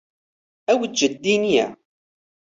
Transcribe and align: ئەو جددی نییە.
ئەو 0.67 0.79
جددی 0.97 1.35
نییە. 1.43 1.67